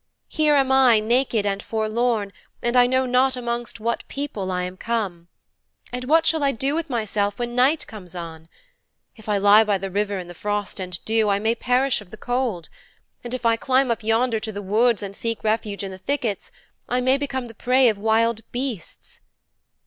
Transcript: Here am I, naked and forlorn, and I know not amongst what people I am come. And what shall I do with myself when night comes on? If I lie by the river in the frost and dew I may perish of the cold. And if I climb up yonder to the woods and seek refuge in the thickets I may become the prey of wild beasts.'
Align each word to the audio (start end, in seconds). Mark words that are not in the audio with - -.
Here 0.29 0.55
am 0.55 0.71
I, 0.71 0.99
naked 0.99 1.45
and 1.45 1.61
forlorn, 1.61 2.33
and 2.63 2.75
I 2.75 2.87
know 2.87 3.05
not 3.05 3.37
amongst 3.37 3.79
what 3.79 4.07
people 4.07 4.51
I 4.51 4.63
am 4.63 4.75
come. 4.75 5.27
And 5.91 6.05
what 6.05 6.25
shall 6.25 6.43
I 6.43 6.51
do 6.51 6.73
with 6.73 6.89
myself 6.89 7.37
when 7.37 7.53
night 7.53 7.85
comes 7.85 8.15
on? 8.15 8.49
If 9.15 9.29
I 9.29 9.37
lie 9.37 9.63
by 9.63 9.77
the 9.77 9.91
river 9.91 10.17
in 10.17 10.27
the 10.27 10.33
frost 10.33 10.79
and 10.79 11.05
dew 11.05 11.29
I 11.29 11.37
may 11.37 11.53
perish 11.53 12.01
of 12.01 12.09
the 12.09 12.17
cold. 12.17 12.67
And 13.23 13.35
if 13.35 13.45
I 13.45 13.57
climb 13.57 13.91
up 13.91 14.01
yonder 14.01 14.39
to 14.39 14.51
the 14.51 14.63
woods 14.63 15.03
and 15.03 15.15
seek 15.15 15.43
refuge 15.43 15.83
in 15.83 15.91
the 15.91 15.99
thickets 15.99 16.49
I 16.89 16.99
may 16.99 17.19
become 17.19 17.45
the 17.45 17.53
prey 17.53 17.87
of 17.87 17.99
wild 17.99 18.41
beasts.' 18.51 19.21